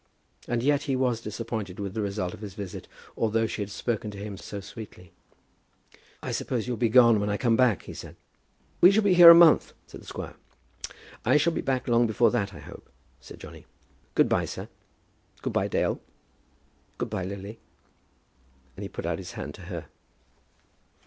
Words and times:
And 0.47 0.63
yet 0.63 0.81
he 0.89 0.95
was 0.95 1.21
disappointed 1.21 1.79
with 1.79 1.93
the 1.93 2.01
result 2.01 2.33
of 2.33 2.41
his 2.41 2.55
visit, 2.55 2.87
although 3.15 3.45
she 3.45 3.61
had 3.61 3.69
spoken 3.69 4.09
to 4.09 4.17
him 4.17 4.35
so 4.35 4.59
sweetly. 4.59 5.11
"I 6.23 6.31
suppose 6.31 6.67
you'll 6.67 6.75
be 6.77 6.89
gone 6.89 7.19
when 7.19 7.29
I 7.29 7.37
come 7.37 7.55
back?" 7.55 7.83
he 7.83 7.93
said. 7.93 8.15
"We 8.81 8.89
shall 8.89 9.03
be 9.03 9.13
here 9.13 9.29
a 9.29 9.35
month," 9.35 9.73
said 9.85 10.01
the 10.01 10.07
squire. 10.07 10.33
"I 11.23 11.37
shall 11.37 11.53
be 11.53 11.61
back 11.61 11.87
long 11.87 12.07
before 12.07 12.31
that, 12.31 12.51
I 12.51 12.61
hope," 12.61 12.89
said 13.19 13.39
Johnny. 13.39 13.67
"Good 14.15 14.27
by, 14.27 14.45
sir. 14.45 14.69
Good 15.43 15.53
by, 15.53 15.67
Dale. 15.67 16.01
Good 16.97 17.11
by, 17.11 17.23
Lily." 17.23 17.59
And 18.75 18.81
he 18.81 18.89
put 18.89 19.05
out 19.05 19.19
his 19.19 19.33
hand 19.33 19.53
to 19.53 19.61
her. 19.69 19.85